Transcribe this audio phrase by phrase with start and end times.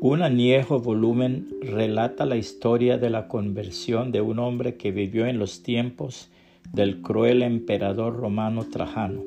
[0.00, 5.40] Un añejo volumen relata la historia de la conversión de un hombre que vivió en
[5.40, 6.30] los tiempos
[6.72, 9.24] del cruel emperador romano Trajano.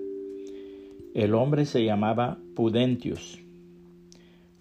[1.13, 3.39] El hombre se llamaba Pudentius.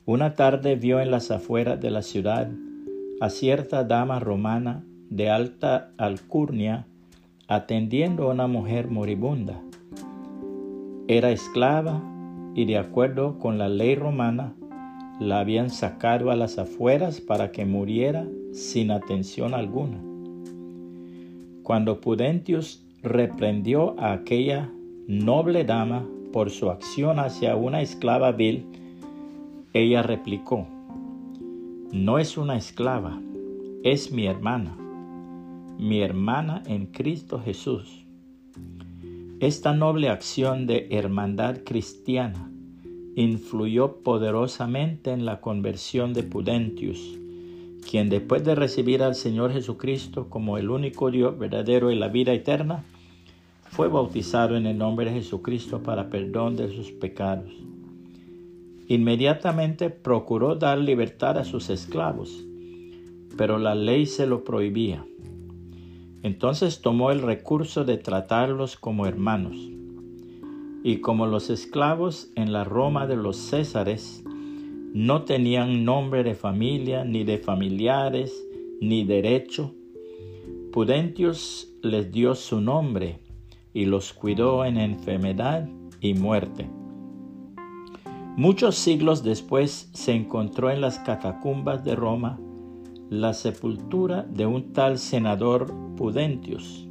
[0.04, 2.50] Una tarde vio en las afueras de la ciudad
[3.20, 6.88] a cierta dama romana de alta alcurnia
[7.46, 9.62] atendiendo a una mujer moribunda.
[11.06, 12.02] Era esclava
[12.56, 14.56] y de acuerdo con la ley romana
[15.20, 20.00] la habían sacado a las afueras para que muriera sin atención alguna.
[21.62, 24.72] Cuando Pudentius reprendió a aquella
[25.06, 28.64] noble dama por su acción hacia una esclava vil,
[29.74, 30.66] ella replicó,
[31.92, 33.20] no es una esclava,
[33.84, 34.74] es mi hermana,
[35.78, 38.06] mi hermana en Cristo Jesús.
[39.38, 42.50] Esta noble acción de hermandad cristiana
[43.16, 47.18] influyó poderosamente en la conversión de Pudentius,
[47.88, 52.32] quien después de recibir al Señor Jesucristo como el único Dios verdadero y la vida
[52.32, 52.84] eterna,
[53.70, 57.52] fue bautizado en el nombre de Jesucristo para perdón de sus pecados.
[58.88, 62.44] Inmediatamente procuró dar libertad a sus esclavos,
[63.36, 65.04] pero la ley se lo prohibía.
[66.22, 69.56] Entonces tomó el recurso de tratarlos como hermanos
[70.82, 74.24] y como los esclavos en la Roma de los Césares
[74.94, 78.44] no tenían nombre de familia, ni de familiares,
[78.80, 79.74] ni derecho,
[80.72, 83.18] Pudentius les dio su nombre
[83.74, 85.68] y los cuidó en enfermedad
[86.00, 86.70] y muerte.
[88.36, 92.38] Muchos siglos después se encontró en las catacumbas de Roma
[93.10, 96.86] la sepultura de un tal senador Pudentius.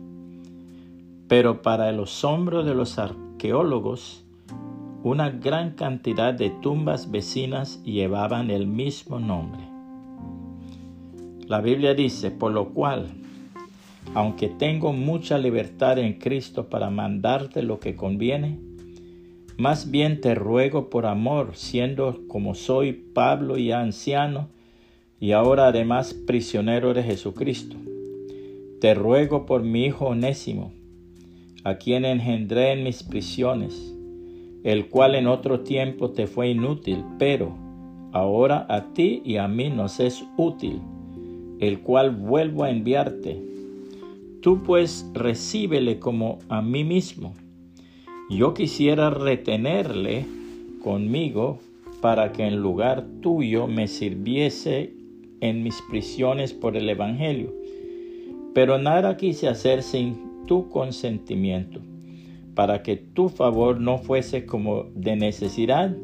[1.30, 3.00] Pero para el asombro de los
[3.40, 4.26] arqueólogos,
[5.02, 9.62] una gran cantidad de tumbas vecinas llevaban el mismo nombre.
[11.48, 13.08] La Biblia dice, por lo cual,
[14.14, 18.60] aunque tengo mucha libertad en Cristo para mandarte lo que conviene,
[19.58, 24.50] más bien te ruego por amor, siendo como soy Pablo y anciano,
[25.18, 27.78] y ahora además prisionero de Jesucristo.
[28.82, 30.74] Te ruego por mi hijo Onésimo,
[31.64, 33.96] a quien engendré en mis prisiones,
[34.64, 37.56] el cual en otro tiempo te fue inútil, pero
[38.12, 40.80] ahora a ti y a mí nos es útil,
[41.60, 43.42] el cual vuelvo a enviarte.
[44.42, 47.34] Tú pues recíbele como a mí mismo.
[48.30, 50.26] Yo quisiera retenerle
[50.84, 51.60] conmigo
[52.02, 54.94] para que en lugar tuyo me sirviese
[55.42, 57.54] en mis prisiones por el Evangelio.
[58.54, 61.82] Pero nada quise hacer sin tu consentimiento,
[62.56, 65.96] para que tu favor no fuese como de necesidad,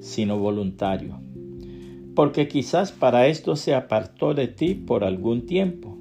[0.00, 1.20] sino voluntario.
[2.14, 5.96] Porque quizás para esto se apartó de ti por algún tiempo,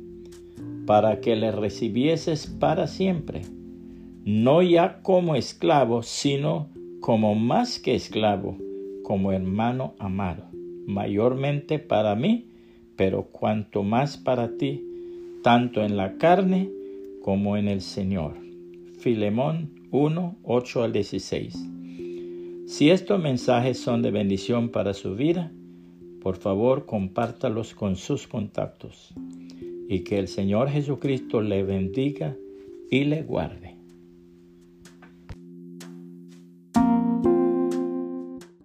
[0.86, 3.42] para que le recibieses para siempre,
[4.26, 6.70] no ya como esclavo, sino
[7.00, 8.58] como más que esclavo,
[9.04, 10.46] como hermano amado,
[10.88, 12.50] mayormente para mí,
[12.96, 14.84] pero cuanto más para ti,
[15.44, 16.70] tanto en la carne
[17.30, 18.34] como en el Señor.
[19.02, 21.54] Filemón 1, 8 al 16.
[22.66, 25.52] Si estos mensajes son de bendición para su vida,
[26.24, 29.14] por favor compártalos con sus contactos
[29.88, 32.36] y que el Señor Jesucristo le bendiga
[32.90, 33.79] y le guarde.